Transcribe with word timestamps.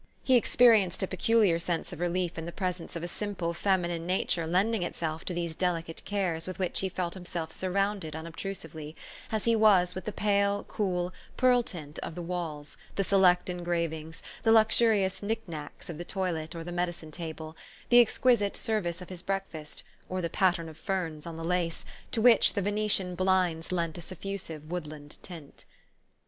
He 0.23 0.35
experienced 0.35 1.03
a 1.03 1.07
peculiar 1.07 1.59
sense 1.59 1.93
of 1.93 1.99
relief 1.99 2.35
in 2.35 2.47
the 2.47 2.51
presence 2.51 2.95
of 2.95 3.03
a 3.03 3.07
simple 3.07 3.53
feminine 3.53 4.07
nature 4.07 4.47
lending 4.47 4.81
itself 4.81 5.23
to 5.25 5.33
these 5.35 5.53
delicate 5.53 6.03
cares 6.05 6.47
with 6.47 6.57
which 6.57 6.79
he 6.79 6.89
felt 6.89 7.13
himself 7.13 7.51
surrounded 7.51 8.15
unobtrusively, 8.15 8.95
as 9.31 9.45
he 9.45 9.55
was 9.55 9.93
with 9.93 10.05
the 10.05 10.11
pale, 10.11 10.63
cool 10.63 11.13
pearl 11.37 11.61
tint 11.61 11.99
of 11.99 12.15
the 12.15 12.21
walls, 12.23 12.77
the 12.95 13.03
select 13.03 13.47
engravings, 13.47 14.23
the 14.41 14.51
luxurious 14.51 15.21
knick 15.21 15.47
knacks 15.47 15.87
of 15.87 15.99
the 15.99 16.03
toilet 16.03 16.55
or 16.55 16.63
the 16.63 16.71
medicine 16.71 17.11
table, 17.11 17.55
the 17.89 17.99
exquisite 17.99 18.57
service 18.57 19.01
of 19.03 19.09
his 19.09 19.21
breakfast, 19.21 19.83
or 20.09 20.19
the 20.19 20.31
pattern 20.31 20.67
of 20.67 20.77
ferns 20.79 21.27
on 21.27 21.37
the 21.37 21.45
lace, 21.45 21.85
to 22.11 22.21
which 22.23 22.53
the 22.53 22.61
Venetian 22.63 23.13
blinds 23.13 23.71
lent 23.71 23.99
a 23.99 24.01
suifusive 24.01 24.65
wood 24.65 24.87
land 24.87 25.17
tint. 25.21 25.63